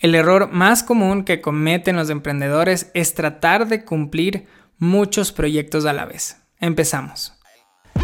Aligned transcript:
El 0.00 0.14
error 0.14 0.48
más 0.50 0.82
común 0.82 1.24
que 1.24 1.42
cometen 1.42 1.94
los 1.94 2.08
emprendedores 2.08 2.90
es 2.94 3.12
tratar 3.12 3.68
de 3.68 3.84
cumplir 3.84 4.46
muchos 4.78 5.30
proyectos 5.30 5.84
a 5.84 5.92
la 5.92 6.06
vez. 6.06 6.38
Empezamos. 6.58 7.34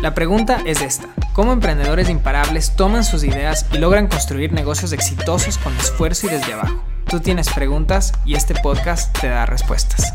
La 0.02 0.12
pregunta 0.12 0.60
es 0.66 0.82
esta. 0.82 1.08
¿Cómo 1.32 1.54
emprendedores 1.54 2.10
imparables 2.10 2.76
toman 2.76 3.02
sus 3.02 3.24
ideas 3.24 3.64
y 3.72 3.78
logran 3.78 4.08
construir 4.08 4.52
negocios 4.52 4.92
exitosos 4.92 5.56
con 5.56 5.74
esfuerzo 5.78 6.26
y 6.26 6.30
desde 6.32 6.52
abajo? 6.52 6.84
Tú 7.08 7.20
tienes 7.20 7.50
preguntas 7.50 8.12
y 8.26 8.34
este 8.34 8.52
podcast 8.52 9.18
te 9.18 9.28
da 9.28 9.46
respuestas. 9.46 10.12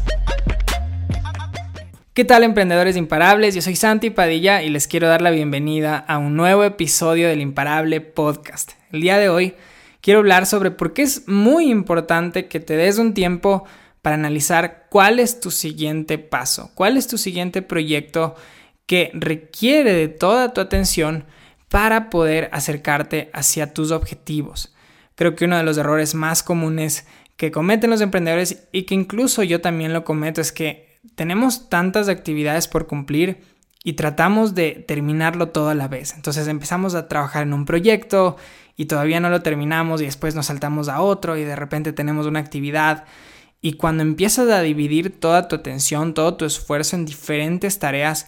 ¿Qué 2.14 2.26
tal 2.26 2.44
emprendedores 2.44 2.96
imparables? 2.96 3.56
Yo 3.56 3.64
soy 3.64 3.76
Santi 3.76 4.12
Padilla 4.12 4.62
y 4.62 4.70
les 4.70 4.86
quiero 4.86 5.08
dar 5.08 5.24
la 5.24 5.32
bienvenida 5.32 5.98
a 5.98 6.20
un 6.20 6.36
nuevo 6.36 6.64
episodio 6.64 7.28
del 7.28 7.42
Imparable 7.42 8.02
Podcast. 8.02 8.74
El 8.92 9.02
día 9.02 9.18
de 9.18 9.30
hoy 9.30 9.56
quiero 10.02 10.20
hablar 10.20 10.46
sobre 10.46 10.72
por 10.72 10.94
qué 10.94 11.04
es 11.04 11.28
muy 11.28 11.70
importante 11.72 12.48
que 12.48 12.60
te 12.60 12.76
des 12.76 12.98
un 12.98 13.14
tiempo 13.14 13.64
para 14.02 14.16
analizar 14.16 14.88
cuál 14.90 15.20
es 15.20 15.40
tu 15.40 15.52
siguiente 15.52 16.18
paso, 16.18 16.72
cuál 16.76 16.98
es 16.98 17.08
tu 17.08 17.18
siguiente 17.18 17.62
proyecto 17.62 18.36
que 18.86 19.12
requiere 19.14 19.94
de 19.94 20.08
toda 20.08 20.54
tu 20.54 20.60
atención 20.60 21.26
para 21.70 22.10
poder 22.10 22.50
acercarte 22.52 23.30
hacia 23.34 23.74
tus 23.74 23.92
objetivos. 23.92 24.76
Creo 25.16 25.36
que 25.36 25.46
uno 25.46 25.58
de 25.58 25.64
los 25.64 25.78
errores 25.78 26.16
más 26.16 26.44
comunes 26.44 27.06
que 27.38 27.52
cometen 27.52 27.90
los 27.90 28.02
emprendedores 28.02 28.68
y 28.72 28.84
que 28.84 28.96
incluso 28.96 29.44
yo 29.44 29.62
también 29.62 29.94
lo 29.94 30.04
cometo 30.04 30.42
es 30.42 30.52
que 30.52 31.00
tenemos 31.16 31.70
tantas 31.70 32.10
actividades 32.10 32.68
por 32.68 32.88
cumplir 32.88 33.42
y 33.84 33.94
tratamos 33.94 34.54
de 34.54 34.84
terminarlo 34.88 35.50
todo 35.50 35.70
a 35.70 35.76
la 35.76 35.88
vez. 35.88 36.14
Entonces 36.16 36.48
empezamos 36.48 36.94
a 36.94 37.08
trabajar 37.08 37.44
en 37.44 37.54
un 37.54 37.66
proyecto 37.66 38.38
y 38.82 38.86
todavía 38.86 39.20
no 39.20 39.30
lo 39.30 39.44
terminamos 39.44 40.02
y 40.02 40.06
después 40.06 40.34
nos 40.34 40.48
saltamos 40.48 40.90
a 40.90 41.02
otro 41.02 41.38
y 41.38 41.44
de 41.44 41.56
repente 41.56 41.94
tenemos 41.94 42.26
una 42.26 42.40
actividad. 42.40 43.06
Y 43.62 43.74
cuando 43.74 44.02
empiezas 44.02 44.50
a 44.50 44.64
dividir 44.64 45.20
toda 45.20 45.48
tu 45.48 45.56
atención, 45.56 46.16
todo 46.16 46.34
tu 46.36 46.46
esfuerzo 46.46 46.96
en 46.96 47.06
diferentes 47.06 47.78
tareas, 47.78 48.28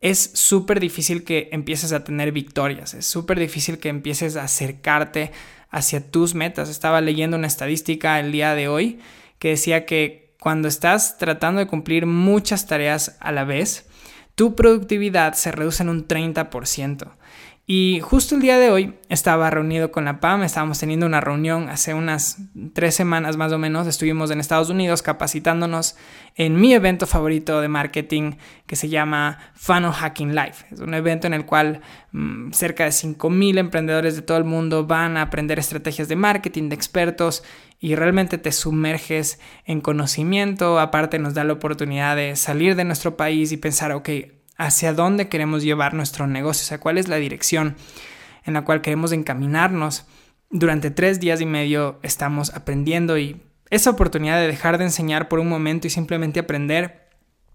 es 0.00 0.30
súper 0.34 0.78
difícil 0.78 1.24
que 1.24 1.48
empieces 1.50 1.90
a 1.90 2.04
tener 2.04 2.30
victorias, 2.30 2.94
es 2.94 3.06
súper 3.06 3.40
difícil 3.40 3.78
que 3.78 3.88
empieces 3.88 4.36
a 4.36 4.44
acercarte 4.44 5.32
hacia 5.68 6.12
tus 6.12 6.32
metas. 6.36 6.68
Estaba 6.68 7.00
leyendo 7.00 7.36
una 7.36 7.48
estadística 7.48 8.20
el 8.20 8.30
día 8.30 8.54
de 8.54 8.68
hoy 8.68 9.00
que 9.40 9.48
decía 9.48 9.84
que 9.84 10.32
cuando 10.38 10.68
estás 10.68 11.18
tratando 11.18 11.58
de 11.58 11.66
cumplir 11.66 12.06
muchas 12.06 12.68
tareas 12.68 13.16
a 13.18 13.32
la 13.32 13.42
vez, 13.42 13.88
tu 14.38 14.54
productividad 14.54 15.32
se 15.32 15.50
reduce 15.50 15.82
en 15.82 15.88
un 15.88 16.06
30%. 16.06 17.08
Y 17.66 17.98
justo 18.00 18.36
el 18.36 18.40
día 18.40 18.56
de 18.56 18.70
hoy 18.70 18.94
estaba 19.08 19.50
reunido 19.50 19.90
con 19.90 20.04
la 20.04 20.20
PAM, 20.20 20.44
estábamos 20.44 20.78
teniendo 20.78 21.06
una 21.06 21.20
reunión 21.20 21.68
hace 21.68 21.92
unas 21.92 22.38
tres 22.72 22.94
semanas 22.94 23.36
más 23.36 23.52
o 23.52 23.58
menos, 23.58 23.88
estuvimos 23.88 24.30
en 24.30 24.38
Estados 24.38 24.70
Unidos 24.70 25.02
capacitándonos 25.02 25.96
en 26.36 26.58
mi 26.58 26.72
evento 26.72 27.06
favorito 27.08 27.60
de 27.60 27.66
marketing 27.66 28.36
que 28.66 28.76
se 28.76 28.88
llama 28.88 29.38
Funnel 29.54 29.90
Hacking 29.90 30.36
Life. 30.36 30.66
Es 30.70 30.78
un 30.78 30.94
evento 30.94 31.26
en 31.26 31.34
el 31.34 31.44
cual 31.44 31.80
mm, 32.12 32.52
cerca 32.52 32.84
de 32.84 32.90
5.000 32.90 33.58
emprendedores 33.58 34.14
de 34.14 34.22
todo 34.22 34.38
el 34.38 34.44
mundo 34.44 34.86
van 34.86 35.16
a 35.16 35.22
aprender 35.22 35.58
estrategias 35.58 36.06
de 36.06 36.14
marketing 36.14 36.68
de 36.68 36.76
expertos 36.76 37.42
y 37.80 37.94
realmente 37.94 38.38
te 38.38 38.52
sumerges 38.52 39.38
en 39.64 39.80
conocimiento, 39.80 40.78
aparte 40.80 41.18
nos 41.18 41.34
da 41.34 41.44
la 41.44 41.52
oportunidad 41.52 42.16
de 42.16 42.34
salir 42.36 42.74
de 42.74 42.84
nuestro 42.84 43.16
país 43.16 43.52
y 43.52 43.56
pensar, 43.56 43.92
ok, 43.92 44.08
hacia 44.56 44.92
dónde 44.92 45.28
queremos 45.28 45.62
llevar 45.62 45.94
nuestro 45.94 46.26
negocio, 46.26 46.64
o 46.64 46.66
sea, 46.66 46.80
cuál 46.80 46.98
es 46.98 47.08
la 47.08 47.16
dirección 47.16 47.76
en 48.44 48.54
la 48.54 48.62
cual 48.62 48.80
queremos 48.80 49.12
encaminarnos. 49.12 50.06
Durante 50.50 50.90
tres 50.90 51.20
días 51.20 51.40
y 51.40 51.46
medio 51.46 52.00
estamos 52.02 52.54
aprendiendo 52.54 53.18
y 53.18 53.42
esa 53.70 53.90
oportunidad 53.90 54.40
de 54.40 54.46
dejar 54.46 54.78
de 54.78 54.84
enseñar 54.84 55.28
por 55.28 55.38
un 55.38 55.48
momento 55.48 55.86
y 55.86 55.90
simplemente 55.90 56.40
aprender 56.40 57.07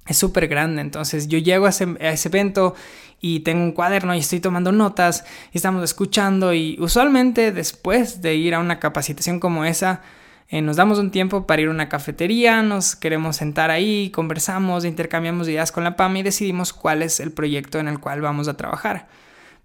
es 0.06 0.18
súper 0.18 0.48
grande. 0.48 0.82
Entonces 0.82 1.28
yo 1.28 1.38
llego 1.38 1.66
a 1.66 1.70
ese, 1.70 2.28
evento 2.28 2.76
y 3.22 3.42
tengo 3.42 3.64
un 3.64 3.72
cuaderno 3.72 4.14
y 4.16 4.20
estoy 4.20 4.40
tomando 4.40 4.72
notas 4.72 5.26
y 5.52 5.58
estamos 5.58 5.84
escuchando 5.84 6.54
y 6.54 6.78
usualmente 6.80 7.52
después 7.52 8.22
de 8.22 8.36
ir 8.36 8.54
a 8.56 8.60
una 8.60 8.80
capacitación 8.80 9.40
como 9.40 9.66
esa, 9.66 10.02
eh, 10.50 10.62
nos 10.62 10.76
damos 10.76 11.00
un 11.00 11.10
tiempo 11.10 11.48
para 11.48 11.62
ir 11.62 11.70
a 11.70 11.72
una 11.72 11.90
cafetería, 11.90 12.62
nos 12.62 12.96
queremos 12.96 13.38
sentar 13.38 13.72
ahí, 13.72 14.12
conversamos, 14.12 14.86
intercambiamos 14.86 15.48
ideas 15.48 15.72
con 15.72 15.84
la 15.84 15.96
PAM 15.96 16.18
y 16.18 16.24
decidimos 16.24 16.74
cuál 16.74 17.02
es 17.02 17.20
el 17.20 17.32
proyecto 17.32 17.80
en 17.80 17.88
el 17.88 18.00
cual 18.00 18.22
vamos 18.22 18.48
a 18.48 18.58
trabajar. 18.58 19.08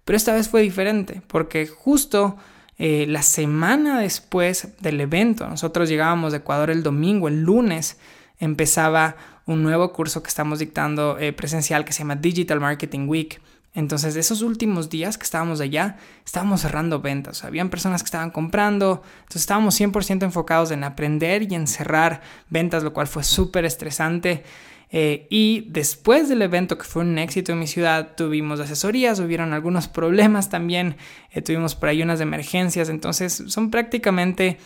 Pero 0.05 0.17
esta 0.17 0.33
vez 0.33 0.49
fue 0.49 0.61
diferente, 0.61 1.21
porque 1.27 1.67
justo 1.67 2.37
eh, 2.79 3.05
la 3.07 3.21
semana 3.21 3.99
después 3.99 4.69
del 4.79 5.01
evento, 5.01 5.47
nosotros 5.47 5.89
llegábamos 5.89 6.31
de 6.31 6.39
Ecuador 6.39 6.71
el 6.71 6.81
domingo, 6.81 7.27
el 7.27 7.43
lunes 7.43 7.97
empezaba 8.39 9.15
un 9.45 9.63
nuevo 9.63 9.91
curso 9.93 10.23
que 10.23 10.29
estamos 10.29 10.59
dictando 10.59 11.17
eh, 11.19 11.33
presencial 11.33 11.85
que 11.85 11.93
se 11.93 11.99
llama 11.99 12.15
Digital 12.15 12.59
Marketing 12.59 13.07
Week 13.07 13.41
entonces, 13.75 14.15
esos 14.15 14.41
últimos 14.41 14.89
días 14.89 15.17
que 15.17 15.23
estábamos 15.23 15.61
allá, 15.61 15.97
estábamos 16.25 16.61
cerrando 16.61 17.01
ventas. 17.01 17.43
Habían 17.43 17.69
personas 17.69 18.01
que 18.01 18.07
estaban 18.07 18.31
comprando. 18.31 19.03
Entonces, 19.19 19.41
estábamos 19.41 19.79
100% 19.79 20.23
enfocados 20.23 20.71
en 20.71 20.83
aprender 20.83 21.43
y 21.51 21.55
en 21.55 21.67
cerrar 21.67 22.21
ventas, 22.49 22.83
lo 22.83 22.93
cual 22.93 23.07
fue 23.07 23.23
súper 23.23 23.65
estresante. 23.65 24.43
Eh, 24.91 25.27
y 25.29 25.67
después 25.69 26.29
del 26.29 26.41
evento, 26.41 26.79
que 26.79 26.83
fue 26.83 27.03
un 27.03 27.19
éxito 27.19 27.51
en 27.51 27.59
mi 27.59 27.67
ciudad, 27.67 28.15
tuvimos 28.15 28.59
asesorías, 28.59 29.19
hubieron 29.19 29.53
algunos 29.53 29.87
problemas 29.87 30.49
también, 30.49 30.97
eh, 31.31 31.43
tuvimos 31.43 31.75
por 31.75 31.89
ahí 31.89 32.01
unas 32.01 32.21
emergencias. 32.21 32.89
Entonces, 32.89 33.43
son 33.47 33.69
prácticamente 33.69 34.57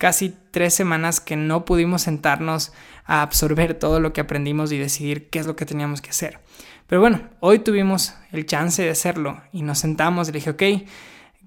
casi 0.00 0.34
tres 0.50 0.72
semanas 0.72 1.20
que 1.20 1.36
no 1.36 1.66
pudimos 1.66 2.00
sentarnos 2.02 2.72
a 3.04 3.20
absorber 3.20 3.74
todo 3.74 4.00
lo 4.00 4.14
que 4.14 4.22
aprendimos 4.22 4.72
y 4.72 4.78
decidir 4.78 5.28
qué 5.28 5.40
es 5.40 5.46
lo 5.46 5.56
que 5.56 5.66
teníamos 5.66 6.00
que 6.00 6.08
hacer. 6.08 6.40
Pero 6.86 7.02
bueno, 7.02 7.28
hoy 7.40 7.58
tuvimos 7.58 8.14
el 8.32 8.46
chance 8.46 8.82
de 8.82 8.88
hacerlo 8.88 9.42
y 9.52 9.60
nos 9.60 9.78
sentamos 9.78 10.26
y 10.26 10.32
le 10.32 10.38
dije, 10.38 10.50
ok, 10.50 10.62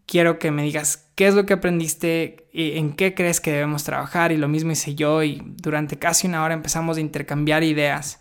quiero 0.05 0.37
que 0.37 0.51
me 0.51 0.61
digas 0.61 1.09
qué 1.15 1.25
es 1.25 1.33
lo 1.33 1.47
que 1.47 1.53
aprendiste, 1.53 2.47
y 2.53 2.77
en 2.77 2.93
qué 2.93 3.15
crees 3.15 3.41
que 3.41 3.51
debemos 3.51 3.83
trabajar 3.85 4.31
y 4.31 4.37
lo 4.37 4.47
mismo 4.47 4.71
hice 4.71 4.93
yo 4.93 5.23
y 5.23 5.41
durante 5.57 5.97
casi 5.97 6.27
una 6.27 6.43
hora 6.43 6.53
empezamos 6.53 6.97
a 6.97 7.01
intercambiar 7.01 7.63
ideas 7.63 8.19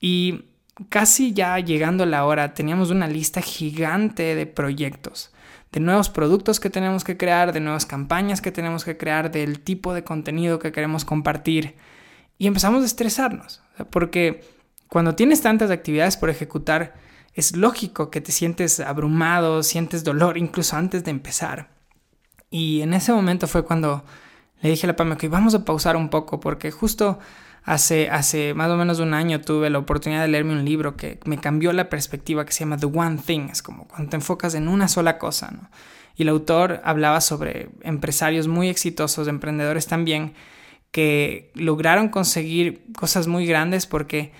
y 0.00 0.46
casi 0.88 1.34
ya 1.34 1.58
llegando 1.58 2.06
la 2.06 2.24
hora 2.24 2.54
teníamos 2.54 2.90
una 2.90 3.08
lista 3.08 3.42
gigante 3.42 4.34
de 4.34 4.46
proyectos 4.46 5.34
de 5.72 5.80
nuevos 5.80 6.08
productos 6.08 6.60
que 6.60 6.70
tenemos 6.70 7.04
que 7.04 7.16
crear, 7.16 7.52
de 7.52 7.60
nuevas 7.60 7.86
campañas 7.86 8.40
que 8.40 8.52
tenemos 8.52 8.84
que 8.84 8.96
crear, 8.96 9.30
del 9.30 9.60
tipo 9.60 9.94
de 9.94 10.04
contenido 10.04 10.58
que 10.58 10.72
queremos 10.72 11.04
compartir. 11.04 11.76
Y 12.38 12.46
empezamos 12.46 12.82
a 12.82 12.86
estresarnos, 12.86 13.62
porque 13.90 14.42
cuando 14.88 15.14
tienes 15.14 15.42
tantas 15.42 15.70
actividades 15.70 16.16
por 16.16 16.30
ejecutar, 16.30 16.94
es 17.34 17.56
lógico 17.56 18.10
que 18.10 18.20
te 18.20 18.32
sientes 18.32 18.80
abrumado, 18.80 19.62
sientes 19.62 20.04
dolor 20.04 20.36
incluso 20.36 20.76
antes 20.76 21.04
de 21.04 21.10
empezar. 21.10 21.70
Y 22.50 22.82
en 22.82 22.94
ese 22.94 23.12
momento 23.12 23.46
fue 23.46 23.64
cuando 23.64 24.04
le 24.60 24.70
dije 24.70 24.86
a 24.86 24.88
la 24.88 24.96
Pame 24.96 25.16
que 25.16 25.28
vamos 25.28 25.54
a 25.54 25.64
pausar 25.64 25.96
un 25.96 26.08
poco 26.08 26.40
porque 26.40 26.70
justo 26.70 27.18
hace, 27.64 28.08
hace 28.10 28.54
más 28.54 28.70
o 28.70 28.76
menos 28.76 29.00
un 29.00 29.14
año 29.14 29.40
tuve 29.40 29.70
la 29.70 29.78
oportunidad 29.78 30.22
de 30.22 30.28
leerme 30.28 30.52
un 30.52 30.64
libro 30.64 30.96
que 30.96 31.18
me 31.24 31.38
cambió 31.38 31.72
la 31.72 31.88
perspectiva 31.88 32.44
que 32.44 32.52
se 32.52 32.60
llama 32.60 32.78
The 32.78 32.86
One 32.86 33.18
Thing, 33.24 33.48
es 33.50 33.62
como 33.62 33.86
cuando 33.86 34.10
te 34.10 34.16
enfocas 34.16 34.54
en 34.54 34.68
una 34.68 34.88
sola 34.88 35.18
cosa, 35.18 35.50
¿no? 35.50 35.70
Y 36.16 36.22
el 36.22 36.28
autor 36.28 36.80
hablaba 36.84 37.20
sobre 37.20 37.70
empresarios 37.82 38.46
muy 38.46 38.68
exitosos, 38.68 39.28
emprendedores 39.28 39.86
también, 39.86 40.34
que 40.90 41.50
lograron 41.54 42.08
conseguir 42.08 42.84
cosas 42.94 43.26
muy 43.26 43.46
grandes 43.46 43.86
porque 43.86 44.32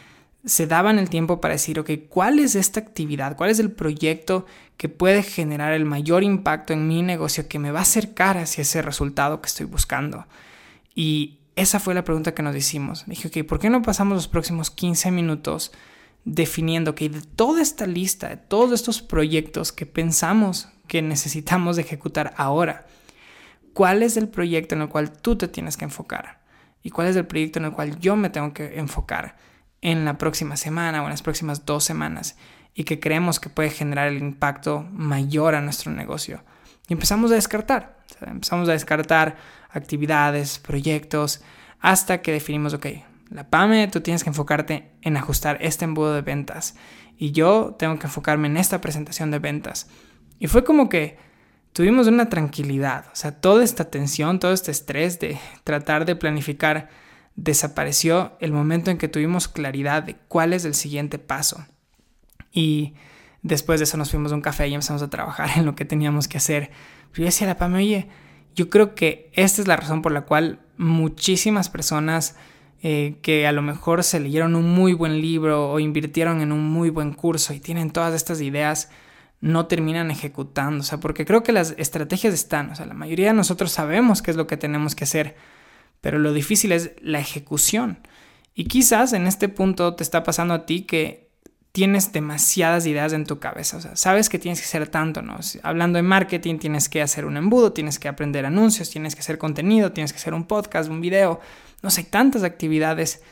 se 0.45 0.67
daban 0.67 0.99
el 0.99 1.11
tiempo 1.11 1.41
para 1.41 1.55
decir, 1.55 1.79
ok, 1.79 1.91
¿cuál 2.09 2.39
es 2.39 2.55
esta 2.55 2.81
actividad? 2.81 3.37
¿Cuál 3.37 3.51
es 3.51 3.59
el 3.59 3.71
proyecto 3.71 4.47
que 4.77 4.89
puede 4.89 5.23
generar 5.23 5.73
el 5.73 5.85
mayor 5.85 6.23
impacto 6.23 6.73
en 6.73 6.89
mi 6.89 7.03
negocio 7.03 7.47
que 7.47 7.59
me 7.59 7.71
va 7.71 7.81
a 7.81 7.83
acercar 7.83 8.39
hacia 8.39 8.63
ese 8.63 8.83
resultado 8.83 9.41
que 9.41 9.49
estoy 9.49 9.67
buscando? 9.67 10.27
Y 10.95 11.40
esa 11.57 11.81
fue 11.81 11.95
la 11.95 12.05
pregunta 12.05 12.35
que 12.35 12.43
nos 12.43 12.57
hicimos. 12.57 13.05
Dije, 13.07 13.29
ok, 13.29 13.47
¿por 13.47 13.59
qué 13.59 13.71
no 13.71 13.83
pasamos 13.83 14.15
los 14.15 14.29
próximos 14.29 14.71
15 14.71 15.11
minutos 15.11 15.73
definiendo 16.25 16.95
que 16.95 17.09
de 17.09 17.23
toda 17.23 17.63
esta 17.63 17.87
lista, 17.87 18.29
de 18.29 18.37
todos 18.37 18.73
estos 18.73 19.03
proyectos 19.03 19.73
que 19.73 19.87
pensamos 19.87 20.69
que 20.87 21.03
necesitamos 21.03 21.79
ejecutar 21.79 22.35
ahora, 22.37 22.87
cuál 23.73 24.03
es 24.03 24.17
el 24.17 24.29
proyecto 24.29 24.75
en 24.75 24.83
el 24.83 24.89
cual 24.89 25.13
tú 25.13 25.37
te 25.37 25.49
tienes 25.49 25.77
que 25.77 25.85
enfocar? 25.85 26.41
¿Y 26.83 26.91
cuál 26.91 27.09
es 27.09 27.17
el 27.17 27.27
proyecto 27.27 27.59
en 27.59 27.67
el 27.67 27.73
cual 27.73 27.99
yo 28.01 28.17
me 28.17 28.31
tengo 28.31 28.53
que 28.53 28.79
enfocar? 28.79 29.37
en 29.83 30.05
la 30.05 30.19
próxima 30.19 30.57
semana 30.57 31.03
o 31.03 31.05
en 31.05 31.11
las 31.11 31.23
próximas 31.23 31.65
dos 31.67 31.85
semanas 31.85 32.37
y 32.75 32.85
que 32.85 33.01
creemos 33.01 33.41
que 33.41 33.49
puede 33.49 33.71
generar 33.71 34.09
el 34.09 34.19
impacto 34.19 34.87
mayor 34.93 35.55
a 35.55 35.61
nuestro 35.61 35.91
negocio. 35.93 36.43
Y 36.91 36.93
empezamos 36.93 37.31
a 37.31 37.37
descartar, 37.37 38.01
empezamos 38.21 38.69
a 38.69 38.73
descartar 38.73 39.37
actividades, 39.71 40.59
proyectos, 40.59 41.41
hasta 41.79 42.21
que 42.21 42.33
definimos, 42.33 42.75
ok, 42.75 42.87
la 43.29 43.49
PAME, 43.49 43.87
tú 43.87 44.01
tienes 44.01 44.25
que 44.25 44.31
enfocarte 44.31 44.91
en 45.01 45.17
ajustar 45.17 45.59
este 45.61 45.85
embudo 45.85 46.13
de 46.15 46.23
ventas 46.23 46.75
y 47.17 47.31
yo 47.31 47.77
tengo 47.79 47.97
que 48.01 48.09
enfocarme 48.09 48.49
en 48.49 48.57
esta 48.57 48.81
presentación 48.81 49.31
de 49.31 49.39
ventas. 49.39 49.89
Y 50.41 50.49
fue 50.49 50.65
como 50.65 50.89
que 50.89 51.17
tuvimos 51.73 52.09
una 52.09 52.29
tranquilidad, 52.29 53.05
o 53.13 53.15
sea, 53.15 53.41
toda 53.41 53.63
esta 53.63 53.89
tensión, 53.89 54.41
todo 54.41 54.53
este 54.53 54.73
estrés 54.73 55.21
de 55.21 55.39
tratar 55.63 56.07
de 56.07 56.17
planificar 56.17 56.89
desapareció 57.37 58.37
el 58.41 58.51
momento 58.51 58.91
en 58.91 58.99
que 58.99 59.07
tuvimos 59.07 59.47
claridad 59.47 60.03
de 60.03 60.17
cuál 60.27 60.53
es 60.53 60.65
el 60.65 60.75
siguiente 60.75 61.21
paso. 61.21 61.65
Y 62.51 62.95
después 63.43 63.81
de 63.81 63.85
eso 63.85 63.97
nos 63.97 64.11
fuimos 64.11 64.33
a 64.33 64.35
un 64.35 64.43
café 64.43 64.69
y 64.69 64.75
empezamos 64.75 65.03
a 65.03 65.11
trabajar 65.11 65.51
en 65.57 65.67
lo 65.67 65.75
que 65.75 65.85
teníamos 65.85 66.29
que 66.29 66.39
hacer. 66.39 66.71
Pero 67.13 67.23
yo 67.23 67.25
decía 67.27 67.47
a 67.47 67.51
la 67.51 67.59
PAME, 67.59 67.79
oye, 67.79 68.09
yo 68.55 68.69
creo 68.69 68.95
que 68.95 69.31
esta 69.35 69.63
es 69.63 69.69
la 69.69 69.77
razón 69.77 70.03
por 70.03 70.13
la 70.13 70.23
cual 70.23 70.61
muchísimas 70.77 71.69
personas 71.69 72.37
eh, 72.83 73.19
que 73.23 73.47
a 73.47 73.53
lo 73.53 73.63
mejor 73.63 74.05
se 74.05 74.21
leyeron 74.21 74.55
un 74.55 74.71
muy 74.71 74.95
buen 74.95 75.21
libro 75.21 75.71
o 75.71 75.79
invirtieron 75.81 76.41
en 76.41 76.51
un 76.53 76.65
muy 76.65 76.91
buen 76.91 77.13
curso 77.13 77.53
y 77.53 77.61
tienen 77.61 77.91
todas 77.91 78.15
estas 78.15 78.41
ideas, 78.41 78.91
no 79.41 79.67
terminan 79.67 80.11
ejecutando. 80.11 80.81
O 80.81 80.85
sea, 80.85 80.99
porque 80.99 81.25
creo 81.25 81.43
que 81.43 81.53
las 81.53 81.75
estrategias 81.79 82.35
están. 82.35 82.71
O 82.71 82.75
sea, 82.75 82.87
la 82.87 82.95
mayoría 82.95 83.29
de 83.29 83.35
nosotros 83.35 83.71
sabemos 83.71 84.23
qué 84.23 84.31
es 84.31 84.37
lo 84.37 84.47
que 84.47 84.57
tenemos 84.57 84.95
que 84.95 85.05
hacer, 85.05 85.37
pero 86.01 86.19
lo 86.19 86.33
difícil 86.33 86.73
es 86.73 86.93
la 87.01 87.21
ejecución. 87.21 87.99
Y 88.55 88.65
quizás 88.65 89.13
en 89.13 89.27
este 89.27 89.49
punto 89.49 89.95
te 89.95 90.03
está 90.03 90.23
pasando 90.23 90.55
a 90.55 90.67
ti 90.67 90.83
que 90.83 91.30
tienes 91.73 92.13
demasiadas 92.13 92.87
ideas 92.87 93.13
en 93.13 93.25
tu 93.25 93.39
cabeza. 93.39 93.77
O 93.77 93.81
sea, 93.81 93.97
sabes 93.97 94.29
que 94.29 94.39
tienes 94.39 94.61
que 94.61 94.67
hacer 94.67 94.89
tanto, 94.89 95.23
¿no? 95.23 95.39
Hablando 95.63 95.97
de 95.97 96.03
marketing, 96.03 96.59
tienes 96.59 96.89
que 96.89 97.03
hacer 97.03 97.25
un 97.25 97.37
embudo, 97.37 97.73
tienes 97.73 97.99
que 97.99 98.09
aprender 98.09 98.45
anuncios, 98.45 98.91
tienes 98.91 99.15
que 99.15 99.21
hacer 99.21 99.39
contenido, 99.39 99.93
tienes 99.93 100.13
que 100.13 100.19
hacer 100.19 100.35
un 100.35 100.45
podcast, 100.45 100.91
un 100.91 101.01
video. 101.01 101.41
No 101.83 101.91
sé, 101.91 102.05
tantas 102.05 102.43
actividades, 102.43 103.23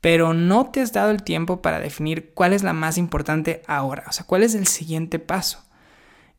pero 0.00 0.34
no 0.34 0.70
te 0.70 0.80
has 0.80 0.92
dado 0.92 1.10
el 1.10 1.22
tiempo 1.22 1.62
para 1.62 1.80
definir 1.80 2.32
cuál 2.34 2.52
es 2.52 2.62
la 2.62 2.72
más 2.72 2.98
importante 2.98 3.62
ahora. 3.66 4.04
O 4.08 4.12
sea, 4.12 4.26
cuál 4.26 4.42
es 4.42 4.54
el 4.54 4.66
siguiente 4.66 5.18
paso. 5.18 5.64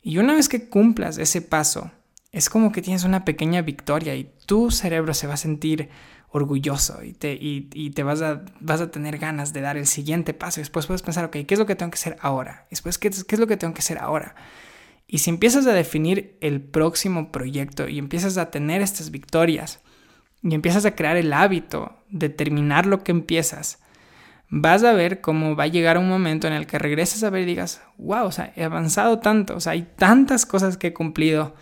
Y 0.02 0.18
una 0.20 0.34
vez 0.34 0.50
que 0.50 0.70
cumplas 0.70 1.18
ese 1.18 1.42
paso, 1.42 1.92
es 2.32 2.50
como 2.50 2.72
que 2.72 2.82
tienes 2.82 3.04
una 3.04 3.26
pequeña 3.26 3.62
victoria 3.62 4.16
y 4.16 4.32
tu 4.46 4.70
cerebro 4.70 5.14
se 5.14 5.28
va 5.28 5.36
a 5.36 5.38
sentir 5.38 5.90
orgulloso 6.30 7.04
y 7.04 7.14
te, 7.14 7.38
y, 7.40 7.90
te 7.92 8.04
vas, 8.04 8.22
a, 8.22 8.44
vas 8.60 8.82
a 8.82 8.92
tener 8.92 9.18
ganas 9.18 9.54
de 9.54 9.62
dar 9.62 9.78
el 9.78 9.88
siguiente 9.88 10.34
paso. 10.34 10.62
Después 10.62 10.86
puedes 10.86 11.02
pensar, 11.02 11.26
ok, 11.26 11.38
¿qué 11.48 11.48
es 11.50 11.60
lo 11.60 11.66
que 11.66 11.76
tengo 11.76 11.92
que 11.92 11.98
hacer 11.98 12.18
ahora? 12.22 12.68
Después, 12.70 12.98
¿qué, 12.98 13.10
¿qué 13.10 13.36
es 13.36 13.40
lo 13.40 13.48
que 13.48 13.58
tengo 13.58 13.74
que 13.74 13.80
hacer 13.80 13.98
ahora? 13.98 14.36
Y 15.08 15.20
si 15.20 15.30
empiezas 15.30 15.66
a 15.68 15.74
definir 15.74 16.38
el 16.42 16.62
próximo 16.62 17.32
proyecto 17.32 17.88
y 17.88 17.98
empiezas 17.98 18.38
a 18.38 18.52
tener 18.52 18.82
estas 18.82 19.10
victorias 19.10 19.80
y 20.44 20.54
empiezas 20.54 20.86
a 20.86 20.96
crear 20.96 21.16
el 21.16 21.32
hábito 21.32 21.98
de 22.10 22.28
terminar 22.30 22.86
lo 22.86 23.04
que 23.04 23.14
empiezas, 23.14 23.80
vas 24.50 24.84
a 24.84 24.94
ver 24.94 25.22
cómo 25.22 25.56
va 25.56 25.64
a 25.64 25.68
llegar 25.68 25.98
un 25.98 26.10
momento 26.10 26.48
en 26.48 26.54
el 26.54 26.68
que 26.68 26.78
regreses 26.78 27.24
a 27.24 27.30
ver 27.30 27.44
y 27.44 27.46
digas, 27.46 27.82
wow, 27.98 28.26
o 28.26 28.32
sea, 28.32 28.52
he 28.56 28.64
avanzado 28.66 29.20
tanto, 29.20 29.56
o 29.56 29.60
sea, 29.62 29.74
hay 29.74 29.88
tantas 29.96 30.46
cosas 30.46 30.78
que 30.78 30.88
he 30.88 30.94
cumplido, 30.94 31.56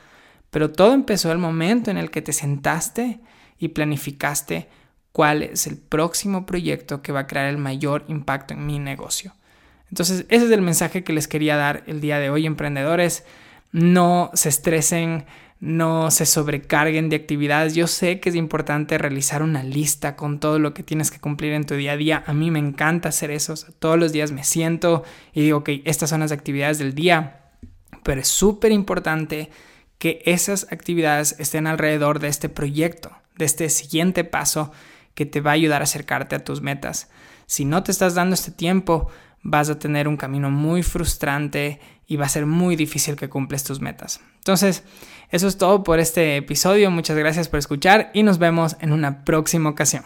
pero 0.50 0.72
todo 0.72 0.94
empezó 0.94 1.32
el 1.32 1.38
momento 1.38 1.92
en 1.92 1.98
el 1.98 2.10
que 2.10 2.24
te 2.24 2.34
sentaste 2.34 3.20
y 3.58 3.70
planificaste 3.70 4.68
cuál 5.16 5.44
es 5.44 5.66
el 5.66 5.78
próximo 5.78 6.46
proyecto 6.46 7.02
que 7.02 7.14
va 7.14 7.22
a 7.22 7.28
crear 7.28 7.46
el 7.46 7.58
mayor 7.58 8.04
impacto 8.10 8.54
en 8.54 8.66
mi 8.66 8.80
negocio. 8.80 9.34
Entonces, 9.90 10.26
ese 10.28 10.46
es 10.46 10.52
el 10.52 10.62
mensaje 10.62 11.06
que 11.06 11.14
les 11.14 11.30
quería 11.30 11.56
dar 11.56 11.84
el 11.88 12.02
día 12.02 12.20
de 12.20 12.30
hoy, 12.30 12.46
emprendedores. 12.46 13.24
No 13.72 14.30
se 14.34 14.50
estresen, 14.50 15.26
no 15.62 16.12
se 16.12 16.26
sobrecarguen 16.26 17.08
de 17.08 17.16
actividades. 17.16 17.76
Yo 17.76 17.88
sé 17.88 18.20
que 18.20 18.28
es 18.28 18.36
importante 18.36 18.98
realizar 18.98 19.42
una 19.42 19.64
lista 19.64 20.18
con 20.18 20.42
todo 20.42 20.60
lo 20.60 20.74
que 20.74 20.84
tienes 20.84 21.12
que 21.12 21.22
cumplir 21.22 21.54
en 21.54 21.66
tu 21.66 21.76
día 21.76 21.94
a 21.94 21.98
día. 21.98 22.24
A 22.28 22.34
mí 22.34 22.52
me 22.52 22.60
encanta 22.60 23.08
hacer 23.08 23.32
eso. 23.32 23.54
Todos 23.80 23.98
los 23.98 24.12
días 24.12 24.34
me 24.34 24.44
siento 24.44 25.04
y 25.34 25.44
digo, 25.44 25.60
ok, 25.60 25.70
estas 25.86 26.10
son 26.10 26.20
las 26.20 26.34
actividades 26.34 26.78
del 26.78 26.94
día. 26.94 27.54
Pero 28.04 28.20
es 28.20 28.28
súper 28.28 28.74
importante 28.74 29.50
que 29.98 30.22
esas 30.26 30.68
actividades 30.74 31.38
estén 31.40 31.68
alrededor 31.68 32.20
de 32.20 32.28
este 32.28 32.50
proyecto 32.50 33.16
de 33.38 33.46
este 33.46 33.70
siguiente 33.70 34.24
paso 34.24 34.72
que 35.14 35.26
te 35.26 35.42
va 35.42 35.52
a 35.52 35.54
ayudar 35.56 35.82
a 35.82 35.86
acercarte 35.86 36.36
a 36.36 36.44
tus 36.44 36.62
metas. 36.62 37.10
Si 37.46 37.66
no 37.66 37.84
te 37.84 37.92
estás 37.92 38.16
dando 38.16 38.34
este 38.34 38.52
tiempo, 38.52 39.10
vas 39.42 39.70
a 39.70 39.80
tener 39.80 40.08
un 40.08 40.18
camino 40.18 40.50
muy 40.50 40.84
frustrante 40.84 41.80
y 42.08 42.18
va 42.18 42.26
a 42.26 42.30
ser 42.30 42.46
muy 42.46 42.76
difícil 42.76 43.16
que 43.16 43.30
cumples 43.30 43.64
tus 43.64 43.80
metas. 43.80 44.20
Entonces, 44.38 44.84
eso 45.30 45.48
es 45.48 45.58
todo 45.58 45.84
por 45.84 46.00
este 46.00 46.38
episodio. 46.38 46.92
Muchas 46.92 47.18
gracias 47.18 47.48
por 47.48 47.60
escuchar 47.60 48.12
y 48.14 48.24
nos 48.24 48.38
vemos 48.38 48.76
en 48.80 48.92
una 48.92 49.24
próxima 49.24 49.70
ocasión. 49.70 50.04